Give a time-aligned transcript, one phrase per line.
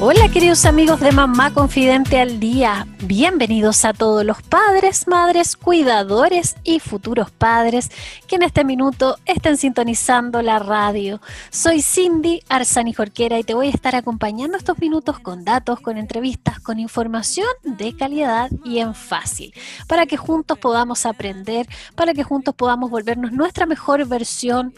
[0.00, 6.56] Hola queridos amigos de Mamá Confidente al Día, bienvenidos a todos los padres, madres, cuidadores
[6.64, 7.90] y futuros padres
[8.26, 11.20] que en este minuto estén sintonizando la radio.
[11.50, 15.96] Soy Cindy Arzani Jorquera y te voy a estar acompañando estos minutos con datos, con
[15.96, 19.54] entrevistas, con información de calidad y en fácil,
[19.86, 24.74] para que juntos podamos aprender, para que juntos podamos volvernos nuestra mejor versión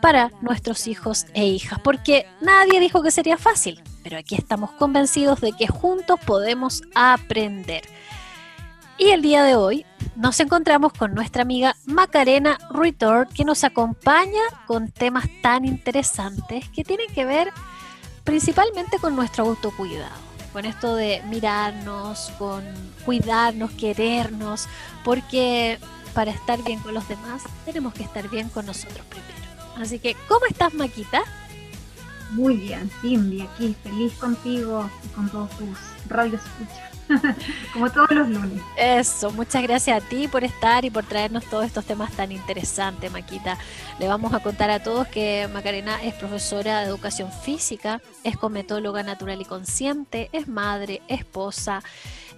[0.00, 5.40] para nuestros hijos e hijas, porque nadie dijo que sería fácil, pero aquí estamos convencidos
[5.40, 7.82] de que juntos podemos aprender.
[8.98, 14.42] Y el día de hoy nos encontramos con nuestra amiga Macarena Ruitor, que nos acompaña
[14.68, 17.50] con temas tan interesantes que tienen que ver
[18.22, 20.14] principalmente con nuestro autocuidado,
[20.52, 22.62] con esto de mirarnos, con
[23.04, 24.68] cuidarnos, querernos,
[25.04, 25.80] porque
[26.14, 29.82] para estar bien con los demás tenemos que estar bien con nosotros primero.
[29.82, 31.24] Así que, ¿cómo estás, Maquita?
[32.30, 37.36] Muy bien, Cindy, aquí feliz contigo y con todos tus radios escucha,
[37.72, 38.62] como todos los lunes.
[38.76, 43.12] Eso, muchas gracias a ti por estar y por traernos todos estos temas tan interesantes,
[43.12, 43.58] Maquita.
[43.98, 49.02] Le vamos a contar a todos que Macarena es profesora de educación física, es cometóloga
[49.02, 51.82] natural y consciente, es madre, esposa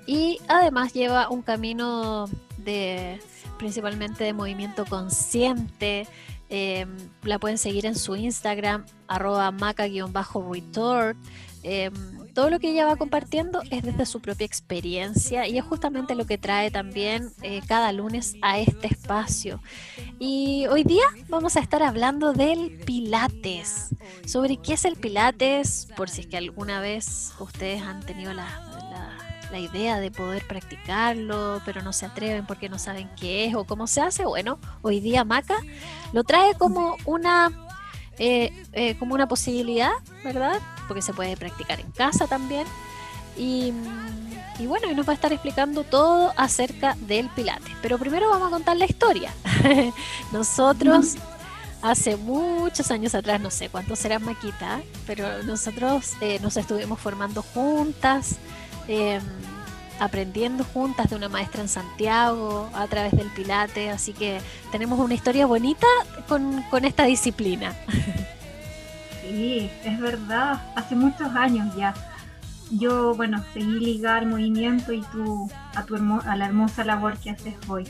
[0.09, 3.21] y además lleva un camino de
[3.59, 6.07] principalmente de movimiento consciente,
[6.51, 11.17] Em, la pueden seguir en su Instagram, arroba maca-retort.
[11.63, 11.93] Em,
[12.33, 16.25] todo lo que ella va compartiendo es desde su propia experiencia y es justamente lo
[16.25, 19.61] que trae también eh, cada lunes a este espacio.
[20.19, 23.89] Y hoy día vamos a estar hablando del Pilates.
[24.25, 28.68] Sobre qué es el Pilates, por si es que alguna vez ustedes han tenido la
[29.51, 33.65] la idea de poder practicarlo, pero no se atreven porque no saben qué es o
[33.65, 34.25] cómo se hace.
[34.25, 35.57] Bueno, hoy día Maca
[36.13, 37.51] lo trae como una,
[38.19, 39.93] eh, eh, como una posibilidad,
[40.25, 40.61] ¿verdad?
[40.87, 42.67] Porque se puede practicar en casa también.
[43.37, 43.73] Y,
[44.67, 47.73] bueno, y nos va a estar explicando todo acerca del Pilates.
[47.81, 49.33] Pero primero vamos a contar la historia.
[50.33, 51.17] Nosotros
[51.83, 57.43] hace muchos años atrás, no sé cuántos serán Maquita, pero nosotros eh, nos estuvimos formando
[57.43, 58.37] juntas.
[58.89, 59.23] Em,
[60.01, 64.41] aprendiendo juntas de una maestra en Santiago a través del Pilate, así que
[64.71, 65.87] tenemos una historia bonita
[66.29, 67.75] con, con esta disciplina.
[69.23, 71.95] Sí, es verdad, hace muchos años ya.
[72.71, 77.55] Yo, bueno, seguí ligar movimiento y tú a, tu a la hermosa labor que haces
[77.67, 77.85] hoy.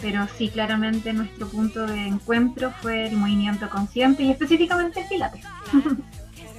[0.00, 5.44] Pero sí, claramente nuestro punto de encuentro fue el movimiento consciente y específicamente el Pilates.
[5.70, 5.96] Claro,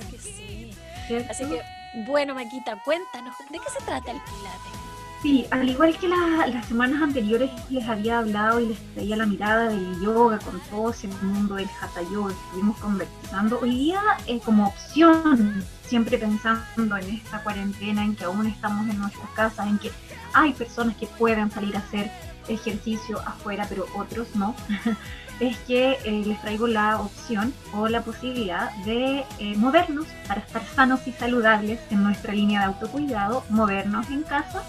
[0.10, 0.72] que sí.
[1.30, 1.62] Así que
[1.94, 4.82] bueno, Maquita, cuéntanos, ¿de qué se trata el Pilates?
[5.22, 9.70] Sí, al igual que las semanas anteriores les había hablado y les traía la mirada
[9.70, 14.68] del yoga con todo ese mundo del hatha yoga estuvimos conversando, hoy día eh, como
[14.68, 19.92] opción, siempre pensando en esta cuarentena, en que aún estamos en nuestras casas, en que
[20.34, 22.10] hay personas que pueden salir a hacer
[22.48, 24.56] ejercicio afuera, pero otros no.
[25.42, 30.62] es que eh, les traigo la opción o la posibilidad de eh, movernos para estar
[30.76, 34.64] sanos y saludables en nuestra línea de autocuidado, movernos en casa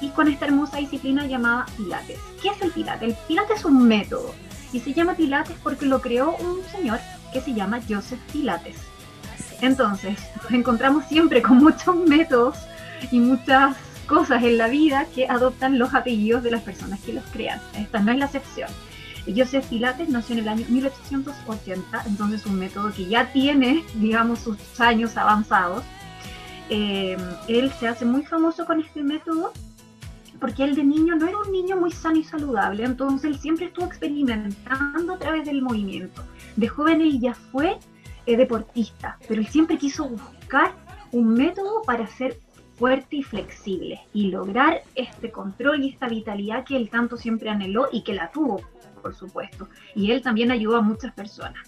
[0.00, 2.18] y con esta hermosa disciplina llamada Pilates.
[2.40, 3.10] ¿Qué es el Pilates?
[3.10, 4.32] El Pilates es un método
[4.72, 7.00] y se llama Pilates porque lo creó un señor
[7.32, 8.76] que se llama Joseph Pilates.
[9.60, 12.56] Entonces, nos encontramos siempre con muchos métodos
[13.10, 13.76] y muchas
[14.12, 17.58] cosas en la vida que adoptan los apellidos de las personas que los crean.
[17.74, 18.68] Esta no es la excepción.
[19.24, 24.58] Joseph Pilates nació en el año 1880, entonces un método que ya tiene, digamos, sus
[24.78, 25.82] años avanzados.
[26.68, 27.16] Eh,
[27.48, 29.54] él se hace muy famoso con este método
[30.38, 33.66] porque él de niño no era un niño muy sano y saludable, entonces él siempre
[33.66, 36.22] estuvo experimentando a través del movimiento.
[36.56, 37.78] De joven él ya fue
[38.26, 40.74] eh, deportista, pero él siempre quiso buscar
[41.12, 42.38] un método para ser
[42.82, 47.88] fuerte y flexible y lograr este control y esta vitalidad que él tanto siempre anheló
[47.92, 48.60] y que la tuvo
[49.00, 49.68] por supuesto.
[49.94, 51.62] Y él también ayudó a muchas personas.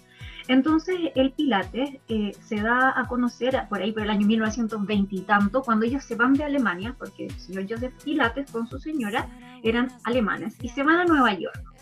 [0.48, 5.20] Entonces el Pilates eh, se da a conocer por ahí por el año 1920 y
[5.20, 9.28] tanto, cuando ellos se van de Alemania, porque el señor Joseph Pilates con su señora
[9.62, 11.73] eran alemanes, y se van a Nueva York.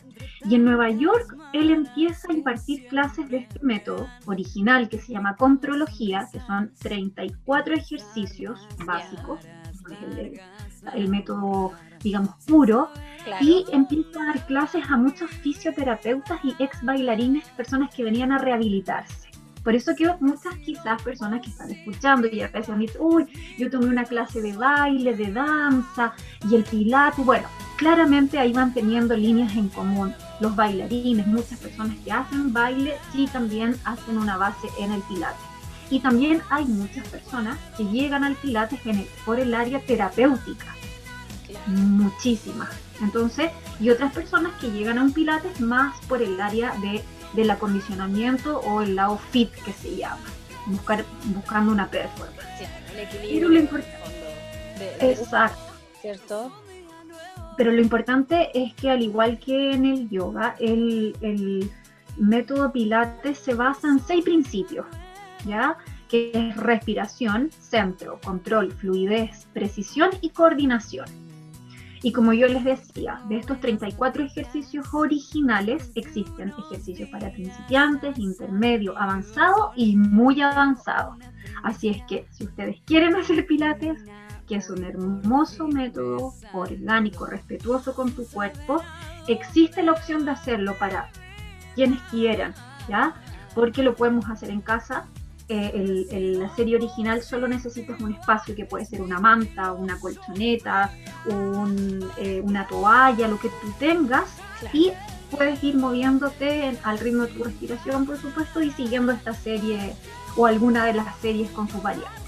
[0.45, 5.13] Y en Nueva York él empieza a impartir clases de este método original que se
[5.13, 9.41] llama contrología, que son 34 ejercicios básicos,
[10.95, 11.73] el método,
[12.03, 12.89] digamos, puro,
[13.41, 18.39] y empieza a dar clases a muchos fisioterapeutas y ex bailarines, personas que venían a
[18.39, 19.31] rehabilitarse.
[19.63, 23.71] Por eso que muchas quizás personas que están escuchando y a veces dicen, uy, yo
[23.71, 26.15] tomé una clase de baile, de danza
[26.51, 27.25] y el pilates.
[27.25, 27.47] Bueno,
[27.77, 30.13] claramente ahí van teniendo líneas en común.
[30.43, 35.41] Los bailarines, muchas personas que hacen baile, sí también hacen una base en el pilates.
[35.89, 38.81] Y también hay muchas personas que llegan al pilates
[39.25, 40.75] por el área terapéutica.
[41.67, 42.71] Muchísimas.
[43.01, 47.05] Entonces, y otras personas que llegan a un pilates más por el área de
[47.35, 50.25] del acondicionamiento o el lado fit que se llama,
[50.67, 52.69] buscar, buscando una performance.
[52.93, 53.81] el equilibrio.
[55.01, 55.73] Exacto.
[56.01, 56.53] ¿Cierto?
[57.57, 61.71] Pero lo importante es que al igual que en el yoga, el,
[62.19, 64.87] método Pilates se basa en seis principios,
[65.47, 65.79] ¿ya?
[66.09, 71.07] Que es respiración, centro, control, fluidez, precisión y coordinación.
[72.03, 78.99] Y como yo les decía, de estos 34 ejercicios originales existen ejercicios para principiantes, intermedio,
[78.99, 81.17] avanzado y muy avanzado.
[81.63, 84.01] Así es que si ustedes quieren hacer pilates,
[84.47, 88.83] que es un hermoso método orgánico, respetuoso con tu cuerpo,
[89.29, 91.11] existe la opción de hacerlo para
[91.75, 92.55] quienes quieran,
[92.89, 93.15] ¿ya?
[93.55, 95.07] Porque lo podemos hacer en casa.
[95.49, 100.91] El, la serie original solo necesitas un espacio que puede ser una manta, una colchoneta,
[101.27, 104.39] eh, una toalla, lo que tú tengas,
[104.73, 104.93] y
[105.31, 109.95] puedes ir moviéndote al ritmo de tu respiración, por supuesto, y siguiendo esta serie
[110.37, 112.23] o alguna de las series con sus variantes.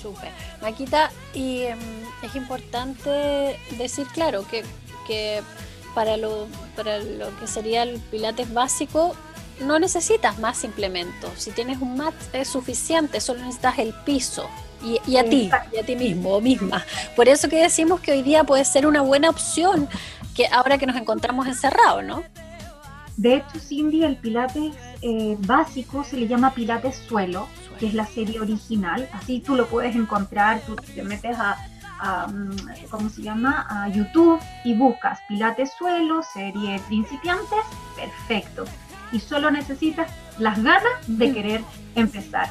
[0.00, 0.30] Súper.
[0.62, 1.78] Maquita, y em,
[2.22, 4.64] es importante decir, claro, que,
[5.06, 5.42] que
[5.94, 9.14] para, lo, para lo que sería el pilates básico,
[9.60, 11.30] no necesitas más implementos.
[11.36, 14.48] Si tienes un mat es suficiente, solo necesitas el piso.
[14.82, 16.82] Y, a ti, y a ti mismo o misma.
[17.14, 19.90] Por eso que decimos que hoy día puede ser una buena opción
[20.34, 22.24] que ahora que nos encontramos encerrados, ¿no?
[23.20, 28.06] De hecho, Cindy, el Pilates eh, básico se le llama Pilates suelo, que es la
[28.06, 29.10] serie original.
[29.12, 31.58] Así tú lo puedes encontrar, tú te metes a,
[32.00, 33.66] a, mm, ¿cómo se llama?
[33.68, 37.60] A YouTube y buscas Pilates suelo, serie principiantes,
[37.94, 38.64] perfecto
[39.12, 41.60] y solo necesitas las ganas de querer
[41.96, 42.48] empezar.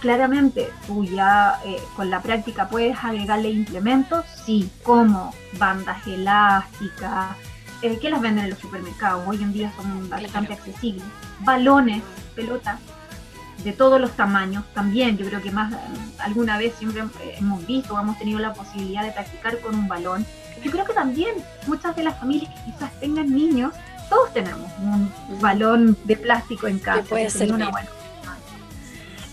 [0.00, 7.36] Claramente, tú ya eh, con la práctica puedes agregarle implementos, sí, como bandas elásticas,
[7.82, 11.04] eh, que las venden en los supermercados, hoy en día son bastante accesibles,
[11.40, 12.02] balones,
[12.34, 12.78] pelotas,
[13.64, 15.18] de todos los tamaños también.
[15.18, 15.74] Yo creo que más
[16.18, 17.04] alguna vez siempre
[17.38, 20.24] hemos visto o hemos tenido la posibilidad de practicar con un balón.
[20.62, 21.34] Yo creo que también
[21.66, 23.72] muchas de las familias que quizás tengan niños
[24.10, 25.10] todos tenemos un
[25.40, 27.02] balón de plástico en casa.
[27.08, 27.88] puede ser una buena.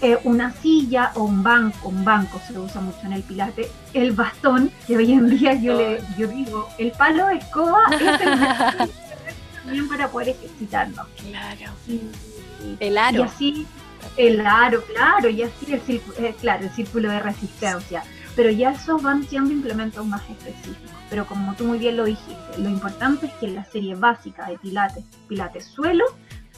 [0.02, 3.70] Eh, una silla o un banco, un banco se lo usa mucho en el pilate,
[3.94, 8.90] el bastón, que hoy en día yo le yo digo, el palo de escoba es
[9.64, 11.08] también para poder ejercitarnos.
[11.30, 11.72] Claro.
[12.80, 13.18] el aro.
[13.18, 13.68] Y así,
[14.18, 18.04] el aro, claro, y así el círculo, eh, claro, el círculo de resistencia.
[18.36, 22.58] Pero ya esos van siendo implementos más específicos pero como tú muy bien lo dijiste,
[22.58, 26.06] lo importante es que la serie básica de Pilates, Pilates suelo,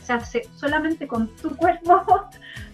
[0.09, 2.03] se hace solamente con tu cuerpo,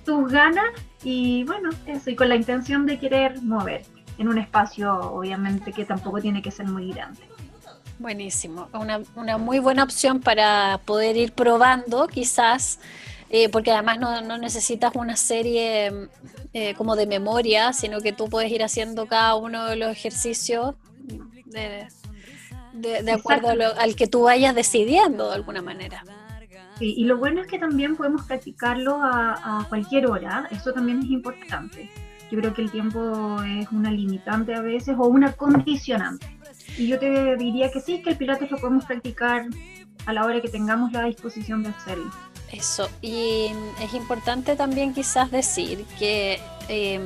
[0.05, 0.65] tus ganas
[1.03, 5.83] y bueno, eso, y con la intención de querer moverte en un espacio obviamente que
[5.83, 7.21] tampoco tiene que ser muy grande.
[7.99, 12.79] Buenísimo, una, una muy buena opción para poder ir probando quizás.
[13.31, 15.91] Eh, porque además no, no, necesitas una serie
[16.53, 20.75] eh, como de memoria, sino que tú puedes ir haciendo cada uno de los ejercicios
[22.75, 26.03] de, acuerdo al que tú vayas decidiendo de alguna manera.
[26.79, 31.89] Y lo bueno es que también podemos practicarlo a, cualquier hora, eso también es importante.
[32.31, 36.27] Yo creo que el tiempo es una limitante a veces o una condicionante.
[36.77, 39.45] Y yo te diría que sí, que el pilates lo podemos practicar
[40.05, 42.11] a la hora que tengamos la disposición de hacerlo.
[42.51, 43.51] Eso, y
[43.81, 46.99] es importante también quizás decir que eh,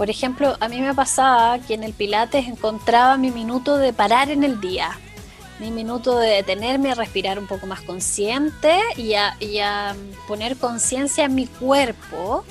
[0.00, 4.30] por ejemplo, a mí me pasaba que en el Pilates encontraba mi minuto de parar
[4.30, 4.98] en el día,
[5.60, 9.94] mi minuto de detenerme a respirar un poco más consciente y a,
[10.26, 12.44] poner conciencia en mi cuerpo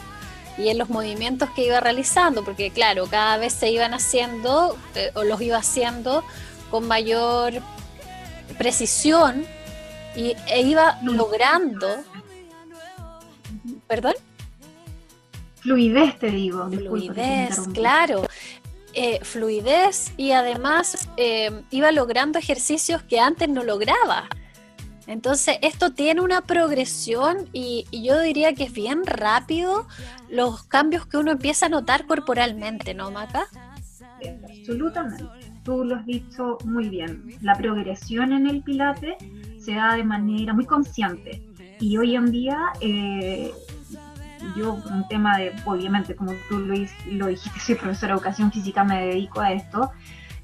[0.57, 5.11] y en los movimientos que iba realizando, porque claro, cada vez se iban haciendo eh,
[5.15, 6.23] o los iba haciendo
[6.69, 7.53] con mayor
[8.57, 9.45] precisión
[10.15, 11.87] y, e iba logrando...
[13.87, 14.13] ¿Perdón?
[15.61, 16.69] Fluidez, te digo.
[16.69, 18.23] Fluidez, claro.
[19.01, 24.27] Eh, fluidez y además eh, iba logrando ejercicios que antes no lograba.
[25.07, 29.87] Entonces, esto tiene una progresión y, yo diría que es bien rápido
[30.29, 33.47] los cambios que uno empieza a notar corporalmente, ¿no, Maca?
[34.43, 35.23] absolutamente.
[35.63, 37.23] Tú lo has dicho muy bien.
[37.41, 39.15] La progresión en el Pilate
[39.57, 41.41] se da de manera muy consciente.
[41.79, 43.53] Y hoy en día, eh,
[44.55, 46.75] yo, un tema de, obviamente, como tú lo,
[47.11, 49.91] lo dijiste, soy profesora de educación física, me dedico a esto.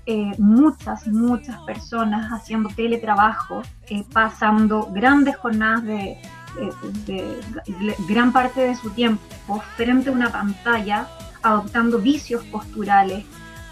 [0.08, 6.18] Eh, muchas, muchas personas haciendo teletrabajo, eh, pasando grandes jornadas de,
[7.06, 7.42] de,
[8.08, 11.08] gran parte de su tiempo frente a una pantalla,
[11.42, 13.26] adoptando vicios posturales,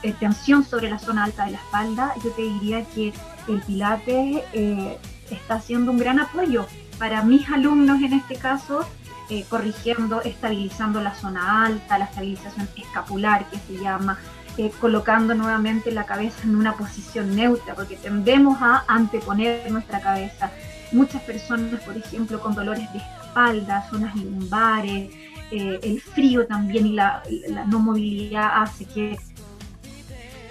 [0.03, 3.13] eh, tensión sobre la zona alta de la espalda, yo te diría que
[3.47, 4.97] el Pilates eh,
[5.29, 6.67] está haciendo un gran apoyo
[6.99, 8.85] para mis alumnos en este caso,
[9.29, 14.19] eh, corrigiendo, estabilizando la zona alta, la estabilización escapular que se llama,
[14.79, 20.51] colocando nuevamente la cabeza en una posición neutra, porque tendemos a anteponer nuestra cabeza
[20.93, 25.09] Muchas personas, por ejemplo, con dolores de espalda, zonas lumbares,
[25.49, 27.23] eh, el frío también y la,
[27.67, 29.17] no movilidad hace que,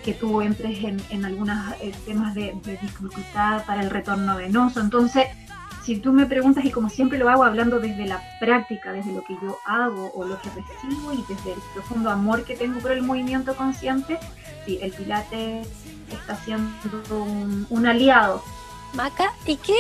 [0.04, 4.80] que tú entres en, en algunos eh, temas de, dificultad para el retorno venoso.
[4.80, 5.26] Entonces,
[5.84, 9.22] si tú me preguntas, y como siempre lo hago hablando desde la práctica, desde lo
[9.24, 12.92] que yo hago o lo que recibo y desde el profundo amor que tengo por
[12.92, 14.18] el movimiento consciente,
[14.64, 15.66] sí, el Pilates
[16.10, 16.68] está siendo
[17.70, 18.42] un, aliado.
[18.94, 19.74] Maca, ¿y qué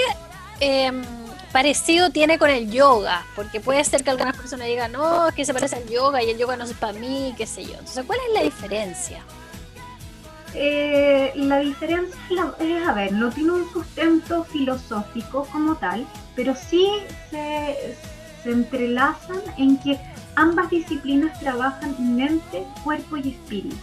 [0.64, 1.02] Em,
[1.50, 5.44] parecido tiene con el yoga, porque puede ser que algunas personas digan, no, es que
[5.44, 7.72] se parece al yoga y el yoga no es para mí, qué sé yo.
[7.72, 9.24] Entonces, ¿cuál es la diferencia?
[10.54, 12.18] Eh, la diferencia
[12.58, 16.06] es, a ver, no tiene un sustento filosófico como tal,
[16.36, 16.86] pero sí
[17.30, 17.96] se,
[18.44, 19.98] entrelazan en que
[20.34, 23.76] ambas disciplinas trabajan mente, cuerpo y espíritu.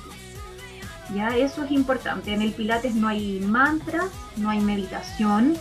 [1.15, 2.33] Ya, eso es importante.
[2.33, 5.55] En el Pilates no hay mantras, no hay meditación,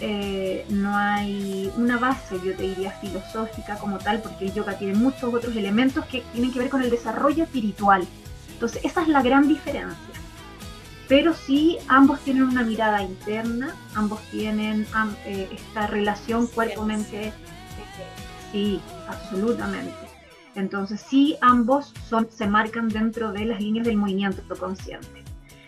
[0.00, 4.94] eh, no hay una base, yo te diría, filosófica como tal, porque el yoga tiene
[4.94, 8.04] muchos otros elementos que tienen que ver con el desarrollo espiritual.
[8.54, 10.21] Entonces, esa es la gran diferencia.
[11.08, 14.86] Pero sí, ambos tienen una mirada interna, ambos tienen
[15.26, 17.32] eh, esta relación cuerpo-mente.
[18.50, 19.92] sí, absolutamente.
[20.54, 25.24] Entonces, sí, ambos son, se marcan dentro de las líneas del movimiento consciente.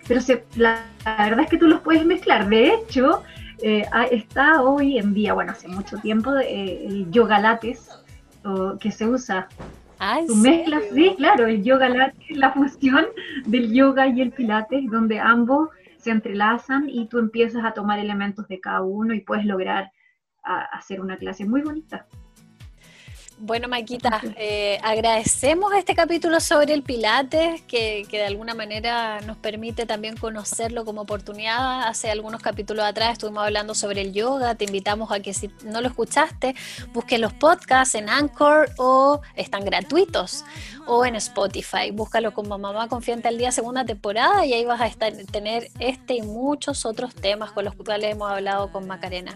[0.06, 2.48] Pero se, la, la verdad es que tú los puedes mezclar.
[2.48, 3.22] De hecho,
[3.62, 7.88] eh, está hoy en día, bueno, hace mucho tiempo, eh, el yoga lates
[8.78, 9.48] que se usa.
[10.26, 13.06] Tú mezclas, sí, claro, el yoga lates, la fusión
[13.46, 18.46] del yoga y el pilates, donde ambos se entrelazan y tú empiezas a tomar elementos
[18.48, 19.90] de cada uno y puedes lograr
[20.42, 22.06] hacer una clase muy bonita.
[23.38, 29.86] Bueno, Maquita, eh, agradecemos este capítulo sobre el Pilates, que, de alguna manera nos permite
[29.86, 31.82] también conocerlo como oportunidad.
[31.88, 34.54] Hace algunos capítulos atrás estuvimos hablando sobre el yoga.
[34.54, 36.54] Te invitamos a que si no lo escuchaste,
[36.92, 40.44] busques los podcasts en Anchor o están gratuitos
[40.86, 41.90] o en Spotify.
[41.92, 46.14] Búscalo como Mamá Confiante al Día, segunda temporada, y ahí vas a estar, tener este
[46.14, 49.34] y muchos otros temas con los cuales hemos hablado con Macarena.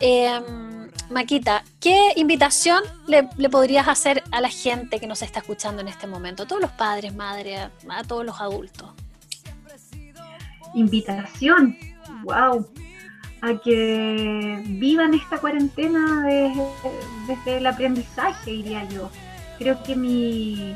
[0.00, 5.88] Em, Maquita, ¿qué invitación le, podrías hacer a la gente que nos está escuchando en
[5.88, 6.44] este momento?
[6.44, 8.90] A todos los padres, madres, a todos los adultos.
[10.74, 11.76] Invitación,
[12.24, 12.66] wow,
[13.42, 16.26] a que vivan esta cuarentena
[17.26, 19.10] desde el aprendizaje, diría yo.
[19.58, 20.74] Creo que mi,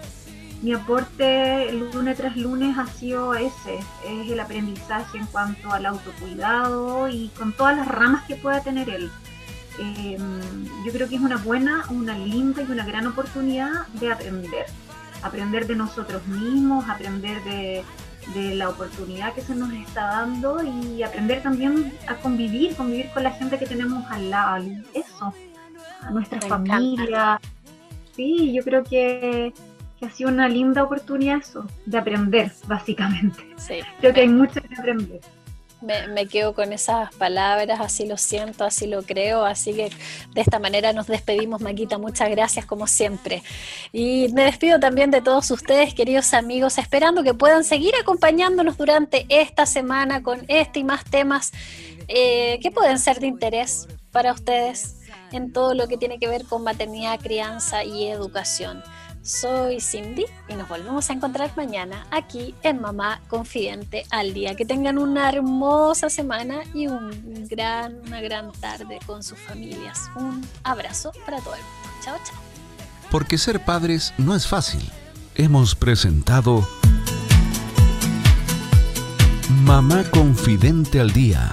[0.63, 7.09] mi aporte lunes tras lunes ha sido ese, es el aprendizaje en cuanto al autocuidado
[7.09, 9.11] y con todas las ramas que pueda tener él.
[9.79, 14.67] Em, yo creo que es una buena, una linda y una gran oportunidad de aprender,
[15.23, 17.85] aprender de nosotros mismos, aprender de,
[18.35, 23.31] la oportunidad que se nos está dando y aprender también a convivir, convivir con la
[23.31, 25.33] gente que tenemos al lado, eso,
[26.03, 27.41] a nuestra familia.
[28.15, 29.55] Sí, yo creo que
[29.99, 33.45] que ha sido una linda oportunidad eso, de aprender, básicamente.
[33.57, 33.81] Sí.
[34.01, 35.21] Creo que hay mucho que aprender.
[35.81, 39.91] Me, quedo con esas palabras, así lo siento, así lo creo, así que
[40.35, 43.45] de esta manera nos despedimos, Maquita, muchas gracias como siempre.
[43.93, 49.25] Y me despido también de todos ustedes, queridos amigos, esperando que puedan seguir acompañándonos durante
[49.29, 51.53] esta semana con este y más temas
[52.09, 54.97] eh, que pueden ser de interés para ustedes
[55.33, 58.83] en todo lo que tiene que ver con maternidad, crianza y educación.
[59.29, 64.55] Soy Cindy y nos volvemos a encontrar mañana aquí en Mamá Confidente al Día.
[64.55, 70.11] Que tengan una hermosa semana y un gran, una gran tarde con sus familias.
[70.17, 71.99] Un abrazo para todo el mundo.
[72.03, 72.37] Chao, chao.
[73.11, 74.91] Porque ser padres no es fácil.
[75.35, 76.67] Hemos presentado
[79.51, 81.53] Mamá Confidente al Día